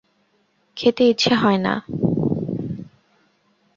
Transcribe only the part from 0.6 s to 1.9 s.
খেতে ইচ্ছে হয় না।